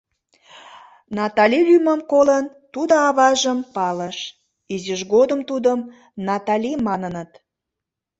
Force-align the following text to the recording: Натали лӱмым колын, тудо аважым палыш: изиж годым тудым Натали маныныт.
Натали 1.17 1.59
лӱмым 1.67 2.01
колын, 2.11 2.45
тудо 2.73 2.93
аважым 3.07 3.59
палыш: 3.75 4.17
изиж 4.73 5.01
годым 5.13 5.41
тудым 5.49 5.79
Натали 6.27 6.71
маныныт. 6.87 7.31